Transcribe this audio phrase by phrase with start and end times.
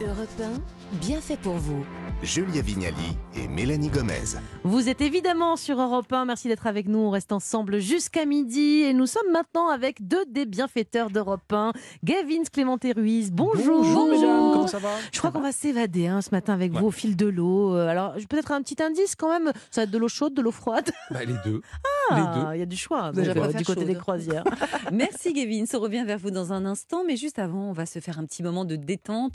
[0.00, 1.84] Europe 1, bien fait pour vous.
[2.22, 4.36] Julia Vignali et Mélanie Gomez.
[4.62, 6.24] Vous êtes évidemment sur Europe 1.
[6.24, 6.98] Merci d'être avec nous.
[7.00, 8.82] On reste ensemble jusqu'à midi.
[8.82, 11.72] Et nous sommes maintenant avec deux des bienfaiteurs d'Europe 1.
[12.04, 13.32] Gavin Clément et Ruiz.
[13.32, 13.82] Bonjour.
[13.82, 14.52] Bonjour, mesdames.
[14.52, 14.90] Comment ça va?
[15.12, 17.74] Je crois qu'on va s'évader hein, ce matin avec vous au fil de l'eau.
[17.74, 19.52] Euh, Alors, peut-être un petit indice quand même?
[19.70, 20.90] Ça va être de l'eau chaude, de l'eau froide?
[21.10, 21.60] Bah, Les deux.
[21.84, 22.54] Ah, Deux.
[22.54, 23.84] il y a du choix donc, euh, du côté chaude.
[23.84, 24.44] des croisières.
[24.92, 27.98] Merci Gavin, on revient vers vous dans un instant, mais juste avant, on va se
[27.98, 29.34] faire un petit moment de détente.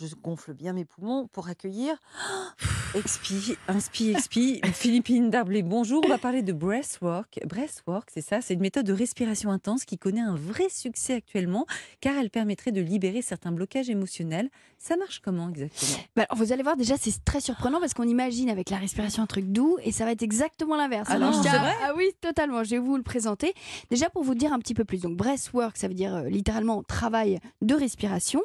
[0.00, 1.96] Je gonfle bien mes poumons pour accueillir
[2.94, 5.62] Expi, inspi, expi, Philippine Darblé.
[5.62, 7.38] Bonjour, on va parler de breathwork.
[7.44, 11.66] Breathwork, c'est ça, c'est une méthode de respiration intense qui connaît un vrai succès actuellement
[12.00, 14.48] car elle permettrait de libérer certains blocages émotionnels.
[14.78, 15.98] Ça marche comment exactement?
[16.16, 19.22] Bah, alors, vous allez voir, déjà, c'est très surprenant parce qu'on imagine avec la respiration
[19.24, 21.08] un truc doux et ça va être exactement l'inverse.
[21.10, 21.74] Ah je c'est tiens- vrai?
[21.84, 22.62] Ah oui, totalement.
[22.62, 23.52] Je vais vous le présenter.
[23.90, 25.00] Déjà, pour vous dire un petit peu plus.
[25.02, 28.40] Donc, breathwork, ça veut dire euh, littéralement travail de respiration.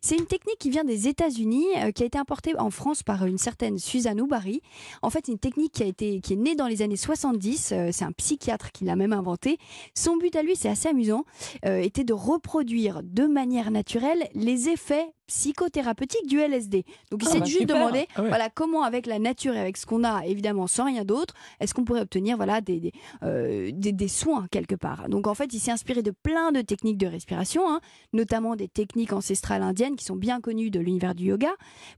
[0.00, 3.26] C'est une technique qui vient des États-Unis, euh, qui a été importée en France par
[3.26, 4.62] une certaine Suzanne Oubari.
[5.02, 7.72] En fait, une technique qui, a été, qui est née dans les années 70.
[7.72, 9.58] euh, c'est un psychiatre qui l'a même inventée.
[9.94, 11.24] Son but à lui, c'est assez amusant,
[11.64, 16.84] euh, était de reproduire de manière naturelle les effets psychothérapeutiques du LSD.
[17.10, 18.28] Donc il Ah s'est bah juste demandé Ah ouais.
[18.28, 21.74] voilà, comment avec la nature et avec ce qu'on a, évidemment sans rien d'autre, est-ce
[21.74, 25.08] qu'on pourrait obtenir voilà, des, des, euh, des- des soins quelque part.
[25.08, 27.80] Donc en fait, il s'est inspiré de plein de techniques de respiration, hein,
[28.12, 31.50] notamment des techniques ancestrales indiennes qui sont bien connues de l'univers du yoga,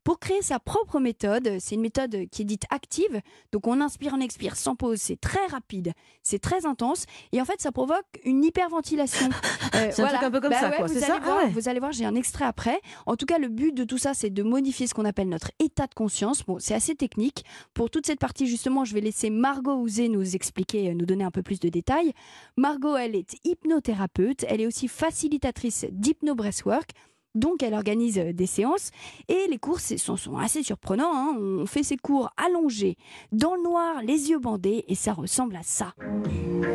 [0.04, 1.56] pour créer sa propre méthode.
[1.60, 3.20] C'est une méthode qui est dite active,
[3.52, 5.92] donc on inspire, on expire sans pause, c'est très rapide,
[6.22, 9.28] c'est très intense, et en fait ça provoque une hyperventilation.
[9.74, 11.20] Euh, C'est un truc un peu comme Bah ça, ouais, quoi, vous c'est allez ça?
[11.24, 11.50] Ah ouais.
[11.50, 12.80] Vous allez voir, j'ai un extrait après.
[13.06, 15.50] En tout cas, le but de tout ça, c'est de modifier ce qu'on appelle notre
[15.58, 16.44] état de conscience.
[16.44, 17.44] Bon, c'est assez technique.
[17.74, 21.24] Pour toute cette partie, justement, je vais laisser Margot Ouzé nous expliquer, euh, nous donner
[21.24, 22.12] un peu plus de détails.
[22.56, 24.44] Margot, elle est hypnothérapeute.
[24.48, 26.90] Elle est aussi facilitatrice d'hypno-breathwork.
[27.34, 28.90] Donc, elle organise euh, des séances
[29.28, 31.12] et les cours sont, assez surprenants.
[31.12, 31.36] hein.
[31.38, 32.96] On fait ces cours allongés,
[33.32, 35.92] dans le noir, les yeux bandés, et ça ressemble à ça.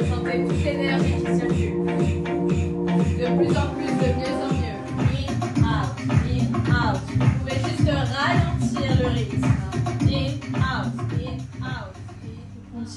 [0.09, 1.85] Sentez toute l'énergie qui circule.
[3.17, 4.62] De plus en plus, de mieux en mieux.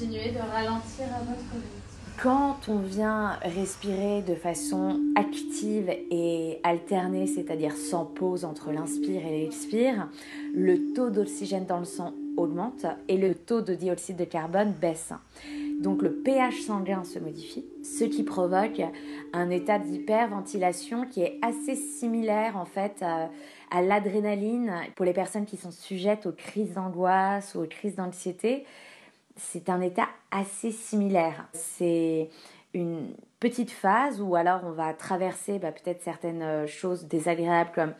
[0.05, 1.87] De ralentir à votre rythme.
[2.23, 9.41] Quand on vient respirer de façon active et alternée, c'est-à-dire sans pause entre l'inspire et
[9.43, 10.09] l'expire,
[10.55, 15.13] le taux d'oxygène dans le sang augmente et le taux de dioxyde de carbone baisse.
[15.81, 18.83] Donc le pH sanguin se modifie, ce qui provoque
[19.33, 25.57] un état d'hyperventilation qui est assez similaire en fait à l'adrénaline pour les personnes qui
[25.57, 28.65] sont sujettes aux crises d'angoisse ou aux crises d'anxiété
[29.37, 31.47] c'est un état assez similaire.
[31.53, 32.31] C'est
[32.75, 37.95] une petite phase où alors on va traverser bah, peut-être certaines euh, choses désagréables comme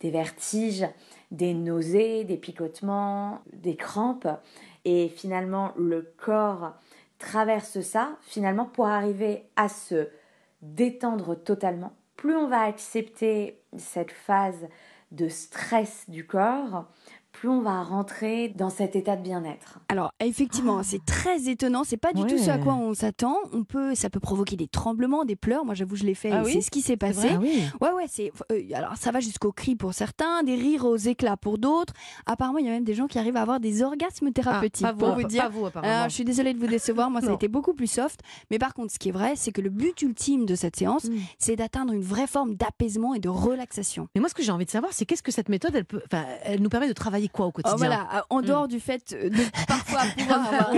[0.00, 0.86] des vertiges,
[1.30, 4.28] des nausées, des picotements, des crampes.
[4.84, 6.74] Et finalement, le corps
[7.18, 10.08] traverse ça finalement pour arriver à se
[10.62, 11.92] détendre totalement.
[12.16, 14.68] Plus on va accepter cette phase
[15.10, 16.86] de stress du corps,
[17.38, 19.78] plus on va rentrer dans cet état de bien-être.
[19.88, 21.84] Alors effectivement, c'est très étonnant.
[21.84, 23.36] C'est pas du tout ce à quoi on s'attend.
[23.52, 25.64] On peut, ça peut provoquer des tremblements, des pleurs.
[25.64, 26.30] Moi, j'avoue, je l'ai fait.
[26.32, 27.28] Ah oui c'est ce qui s'est passé.
[27.32, 27.62] Ah oui.
[27.80, 28.32] Ouais, ouais, c'est.
[28.52, 31.92] euh, alors, ça va jusqu'aux cris pour certains, des rires aux éclats pour d'autres.
[32.26, 34.86] Apparemment, il y a même des gens qui arrivent à avoir des orgasmes thérapeutiques.
[34.88, 35.44] Ah, pas pour vous, dire.
[35.44, 35.92] pas vous, apparemment.
[35.94, 37.10] Alors, je suis désolée de vous décevoir.
[37.10, 38.20] Moi, ça a été beaucoup plus soft.
[38.50, 41.04] Mais par contre, ce qui est vrai, c'est que le but ultime de cette séance,
[41.04, 41.16] Mm.
[41.38, 44.08] c'est d'atteindre une vraie forme d'apaisement et de relaxation.
[44.14, 46.02] Mais moi, ce que j'ai envie de savoir, c'est qu'est-ce que cette méthode, elle, peut,
[46.06, 48.80] enfin, elle nous permet de travailler quoi au Oh, quotidien voilà, euh, en dehors du
[48.80, 50.70] fait de parfois pouvoir avoir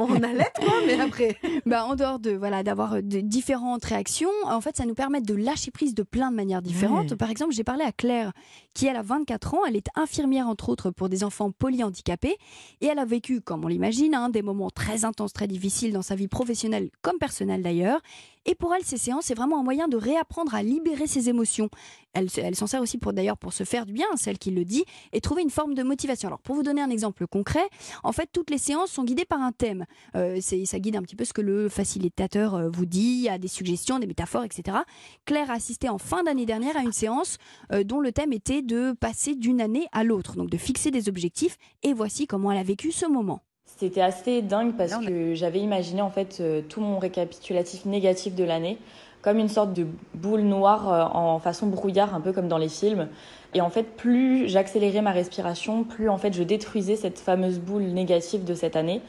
[0.00, 1.36] on, on allait, quoi, mais après.
[1.66, 5.34] Bah, en dehors de voilà d'avoir de différentes réactions, en fait, ça nous permet de
[5.34, 7.14] lâcher prise de plein de manières différentes.
[7.14, 8.32] Par exemple, j'ai parlé à Claire,
[8.74, 12.36] qui elle a 24 ans, elle est infirmière entre autres pour des enfants polyhandicapés,
[12.80, 16.02] et elle a vécu, comme on l'imagine, hein, des moments très intenses, très difficiles dans
[16.02, 18.00] sa vie professionnelle comme personnelle d'ailleurs.
[18.44, 21.68] Et pour elle, ces séances, c'est vraiment un moyen de réapprendre à libérer ses émotions.
[22.12, 24.50] Elle, se- elle s'en sert aussi pour d'ailleurs pour se faire du bien, celle qui
[24.50, 26.26] le dit, et trouver une forme de motivation.
[26.28, 27.62] Alors, pour vous donner un exemple concret,
[28.02, 29.86] en fait, toutes les séances sont guidées par un thème.
[30.16, 33.48] Euh, ça guide un petit peu ce que le facilitateur euh, vous dit, a des
[33.48, 34.78] suggestions, des métaphores, etc.
[35.24, 37.38] Claire a assisté en fin d'année dernière à une séance
[37.72, 41.08] euh, dont le thème était de passer d'une année à l'autre, donc de fixer des
[41.08, 43.40] objectifs, et voici comment elle a vécu ce moment.
[43.76, 48.44] C'était assez dingue parce que j'avais imaginé en fait euh, tout mon récapitulatif négatif de
[48.44, 48.78] l'année
[49.22, 52.68] comme une sorte de boule noire euh, en façon brouillard, un peu comme dans les
[52.68, 53.08] films.
[53.54, 57.84] Et en fait, plus j'accélérais ma respiration, plus en fait je détruisais cette fameuse boule
[57.84, 59.00] négative de cette année.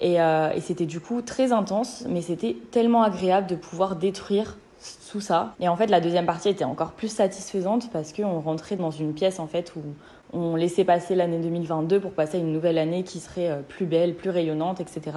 [0.00, 4.58] Et, euh, et c'était du coup très intense, mais c'était tellement agréable de pouvoir détruire
[5.10, 5.54] tout ça.
[5.60, 9.14] Et en fait, la deuxième partie était encore plus satisfaisante parce qu'on rentrait dans une
[9.14, 9.82] pièce en fait où
[10.32, 13.86] on laissait passer l'année 2022 pour passer à une nouvelle année qui serait euh, plus
[13.86, 15.12] belle, plus rayonnante, etc.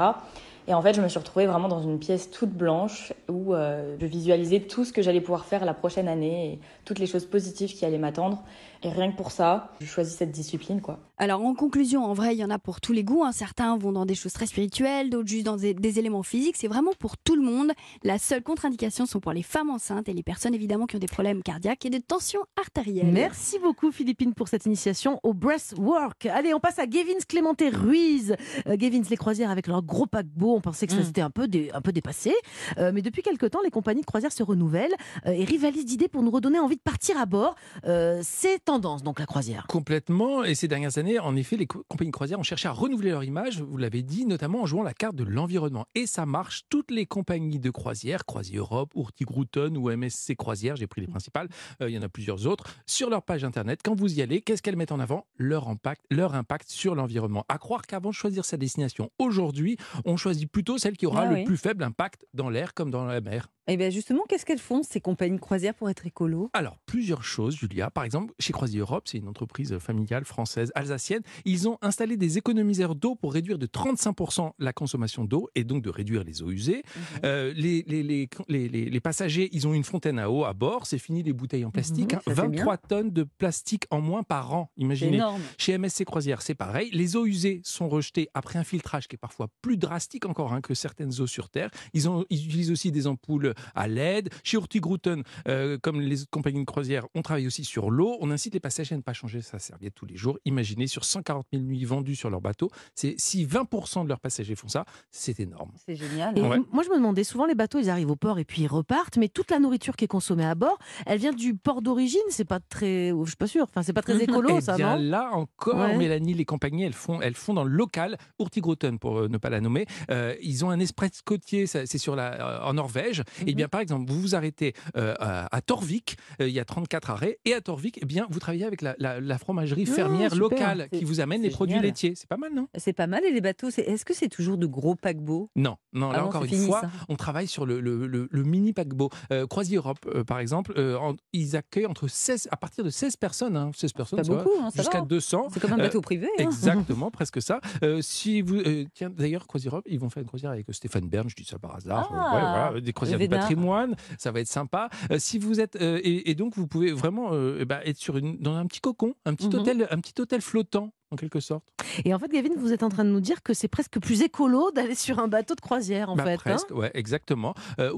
[0.68, 3.96] Et en fait, je me suis retrouvée vraiment dans une pièce toute blanche où euh,
[4.00, 7.26] je visualisais tout ce que j'allais pouvoir faire la prochaine année et toutes les choses
[7.26, 8.44] positives qui allaient m'attendre.
[8.84, 11.00] Et rien que pour ça, je choisis cette discipline, quoi.
[11.20, 13.24] Alors en conclusion, en vrai, il y en a pour tous les goûts.
[13.24, 13.32] hein.
[13.32, 16.56] Certains vont dans des choses très spirituelles, d'autres juste dans des, des éléments physiques.
[16.58, 17.72] C'est vraiment pour tout le monde.
[18.04, 21.08] La seule contre-indication sont pour les femmes enceintes et les personnes évidemment qui ont des
[21.08, 23.08] problèmes cardiaques et de tension artérielle.
[23.12, 26.28] Merci beaucoup Philippine pour cette initiation au breastwork.
[26.28, 28.36] Allez, on passe à Gavins Clémenté Ruiz.
[28.68, 31.04] Euh, Gavins, les croisières avec leur gros paquebot, on pensait que ça Mm.
[31.04, 32.34] s'était un peu, dé- un peu dépassé.
[32.78, 34.94] Euh, mais depuis quelques temps, les compagnies de croisière se renouvellent
[35.26, 37.56] euh, et rivalisent d'idées pour nous redonner envie de partir à bord.
[37.86, 39.66] Euh, C'est tendance donc la croisière.
[39.68, 40.44] Complètement.
[40.44, 43.12] Et ces dernières années, en effet, les co- compagnies de croisière ont cherché à renouveler
[43.12, 45.86] leur image, vous l'avez dit, notamment en jouant la carte de l'environnement.
[45.96, 46.64] Et ça marche.
[46.70, 51.48] Toutes les compagnies de croisière, Croisière Europe, Hurtigruten ou MSC Croisière, j'ai pris les principales,
[51.82, 54.42] euh, il y en a plusieurs autres, sur leur page internet, quand vous y allez,
[54.42, 55.26] qu'est-ce qu'elles mettent en avant?
[55.38, 57.46] Leur impact, leur impact sur l'environnement.
[57.50, 61.32] À croire qu'avant de choisir sa destination, aujourd'hui, on choisit plutôt celle qui aura Ah
[61.34, 63.48] le plus faible impact dans l'air comme dans la mer.
[63.68, 66.50] Et bien justement, qu'est-ce qu'elles font, ces compagnies de croisière, pour être écolo?
[66.54, 67.90] Alors, plusieurs choses, Julia.
[67.90, 71.22] Par exemple, chez Croisière Europe, c'est une entreprise familiale française, alsacienne.
[71.46, 75.84] Ils ont installé des économiseurs d'eau pour réduire de 35% la consommation d'eau et donc
[75.84, 76.84] de réduire les eaux usées.
[77.24, 80.54] Euh, les, les, les, les- les- les passagers, ils ont une fontaine à eau à
[80.54, 80.86] bord.
[80.86, 82.14] C'est fini les bouteilles en plastique.
[82.14, 82.34] Mhm, hein.
[82.34, 84.72] 23 tonnes de plastique en moins par an.
[84.78, 85.16] Imaginez.
[85.18, 85.42] énorme.
[85.58, 86.90] Chez MSC Croisière, c'est pareil.
[86.94, 90.62] Les eaux usées sont rejetées après un filtrage qui est parfois plus drastique encore hein,
[90.62, 91.70] que certaines eaux sur Terre.
[91.94, 94.30] Ils, ont, ils utilisent aussi des ampoules à LED.
[94.44, 98.18] Chez Hurtigruten, euh, comme les autres compagnies de croisière, on travaille aussi sur l'eau.
[98.22, 100.38] On incite les passagers à ne pas changer sa serviette tous les jours.
[100.46, 104.56] Imaginez, sur 140 000 nuits vendues sur leur bateau, c'est si 20% de leurs passagers
[104.56, 105.72] font ça, c'est énorme.
[105.86, 106.38] C'est génial.
[106.38, 106.60] Et Ouais.
[106.72, 109.18] moi, je me demandais souvent, les bateaux, ils arrivent au port et puis ils repartent,
[109.18, 112.22] mais toute la nourriture qui est consommée à bord, elle vient du port d'origine.
[112.30, 113.64] C'est pas très, je suis pas sûre.
[113.70, 115.02] Enfin, c'est pas très écolo, Eh ça, bien non?
[115.10, 115.98] là encore, Ouais.
[115.98, 118.18] Mélanie, les compagnies, elles font, elles font dans le local.
[118.40, 122.16] Hurtigruten, pour euh, ne pas la nommer, euh, ils ont un express côtier, c'est sur
[122.16, 123.24] la, euh, en Norvège.
[123.48, 127.10] Et bien, par exemple, vous vous arrêtez euh, à, Torvik, euh, il y a 34
[127.12, 130.36] arrêts, et à Torvik, eh bien, vous travaillez avec la, la- la fromagerie Ah, fermière
[130.36, 132.14] locale qui vous amène les produits laitiers.
[132.16, 132.68] C'est pas mal, non?
[132.78, 133.24] C'est pas mal.
[133.26, 135.50] Et les bateaux, est-ce que c'est toujours de gros paquebots?
[135.56, 136.90] Non, non, là Ah encore une fini, fois, ça.
[137.10, 139.10] on travaille sur le, le- le- le mini paquebot.
[139.32, 143.58] Euh, Europe, euh, par exemple, en- ils accueillent entre 16, à partir de 16 personnes,
[143.58, 145.06] hein, 16 personnes, Pas ça va, beaucoup, hein, jusqu'à va.
[145.06, 145.48] 200.
[145.54, 146.28] C'est comme un bateau privé.
[146.40, 146.44] hein.
[146.44, 147.60] Exactement, presque ça.
[148.02, 148.62] Si vous,
[148.94, 151.58] tiens, d'ailleurs, Croisière Europe, ils vont faire une croisière avec Stéphane Bern, je dis ça
[151.60, 152.10] par hasard.
[152.14, 152.42] Ah, ouais,
[152.72, 153.18] voilà, des croisières.
[153.40, 154.90] Patrimoine, ça va être sympa.
[155.12, 157.98] Euh, si vous êtes euh, et, et donc vous pouvez vraiment euh, eh ben, être
[157.98, 159.56] sur une, dans un petit cocon, un petit Mhm.
[159.56, 161.64] hôtel, un petit hôtel flottant en quelque sorte.
[162.06, 164.22] Et en fait, Gavin, vous êtes en train de nous dire que c'est presque plus
[164.22, 166.34] écolo d'aller sur un bateau de croisière, en Bah, fait.
[166.34, 167.54] hein presque, ouais, exactement.
[167.80, 167.92] Euh,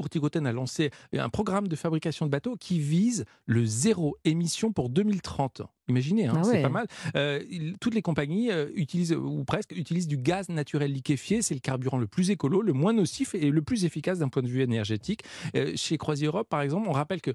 [0.45, 5.61] a lancé un programme de fabrication de bateaux qui vise le zéro émission pour 2030.
[5.87, 6.87] Imaginez, hein, Ah c'est pas mal.
[7.15, 7.41] Euh,
[7.81, 11.41] toutes les compagnies euh, utilisent, ou presque, utilisent du gaz naturel liquéfié.
[11.41, 14.43] C'est le carburant le plus écolo, le moins nocif et le plus efficace d'un point
[14.43, 15.23] de vue énergétique.
[15.55, 17.31] Euh, chez Croisière Europe, par exemple, on rappelle que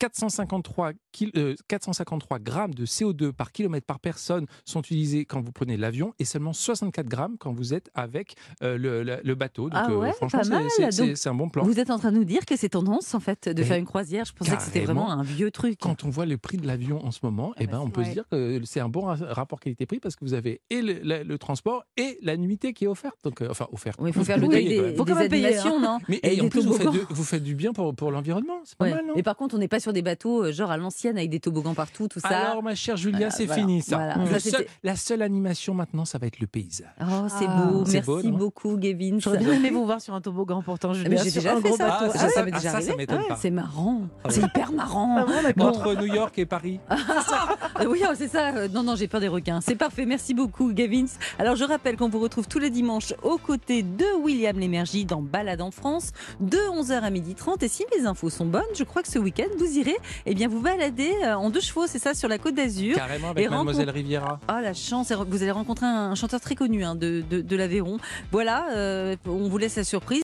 [0.00, 5.52] 453, kil- euh, 453 grammes de CO2 par kilomètre par personne sont utilisés quand vous
[5.52, 8.78] prenez l'avion et seulement 64 grammes quand vous êtes avec euh,
[9.22, 9.68] le, bateau.
[9.68, 11.64] Donc, Ah ouais, franchement, pas c'est- un bon plan.
[11.64, 13.84] Vous êtes en train de nous dire que c'est tendance, en fait, de faire une
[13.84, 14.24] croisière.
[14.24, 15.78] Je pensais que c'était vraiment un vieux truc.
[15.80, 18.04] Quand on voit le prix de l'avion en ce moment, eh bah, ben, on peut
[18.04, 21.36] se dire que c'est un bon ra- rapport qualité-prix parce que vous avez et le,
[21.36, 23.16] transport et la nuitée qui est offerte.
[23.24, 23.98] Donc, euh, enfin, offerte.
[24.00, 24.96] Oui, il faut faire le Vous deuil même.
[24.96, 25.98] Faut quand même payer, animations, non?
[26.08, 28.60] Mais Et et en plus, vous faites, du, vous faites du bien pour, pour l'environnement.
[28.64, 28.94] C'est pas Ouais.
[28.94, 29.14] mal, non?
[29.16, 31.38] Et par contre, on n'est pas sur des bateaux euh, genre à l'ancienne avec des
[31.40, 32.28] toboggans partout, tout ça.
[32.28, 33.96] Alors, ma chère Julia, Voilà, c'est voilà, fini ça.
[33.96, 34.16] voilà.
[34.16, 36.88] Le Ça, seul- c'était- la seule animation maintenant, ça va être le paysage.
[37.00, 37.66] Oh, c'est Ah.
[37.70, 37.84] beau.
[37.86, 39.18] Merci beau, beaucoup, Gavin.
[39.20, 40.92] J'aurais bien aimé vous voir sur un toboggan, pourtant.
[40.94, 41.88] Je Eh l'ai j'ai déjà un fait gros ça.
[41.88, 42.12] bateau.
[42.14, 42.96] Ah, Ah, ça m'est déjà ça, ça arrivé.
[42.96, 43.36] m'étonne pas.
[43.36, 44.02] C'est marrant.
[44.24, 44.28] Ah.
[44.30, 45.24] C'est hyper marrant.
[45.56, 45.66] Bon.
[45.66, 46.80] Entre New York et Paris.
[47.88, 48.54] Oui, oh, c'est ça.
[48.54, 49.60] Euh, Non, non, j'ai peur des requins.
[49.60, 50.04] C'est parfait.
[50.06, 51.06] Merci beaucoup, Gavins.
[51.38, 55.22] Alors, je rappelle qu'on vous retrouve tous les dimanches aux côtés de William Lémergie dans
[55.22, 57.62] Balade en France, de 11h à 12h30.
[57.62, 60.48] Et si les infos sont bonnes, je crois que ce week-end, vous irez eh bien,
[60.48, 62.96] vous balader euh, en deux chevaux, c'est ça, sur la côte d'Azur.
[62.96, 64.40] Carrément avec Et Mademoiselle rencontre- Riviera.
[64.48, 65.12] Ah, la chance.
[65.12, 67.98] Vous allez rencontrer un chanteur très connu hein, de, de, de l'Aveyron.
[68.32, 70.10] Voilà, euh, on vous laisse la surprise.